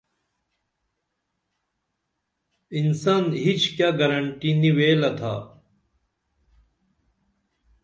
[2.77, 5.33] انسن ہچ کیہ گرنٹی نی ویلہ تھا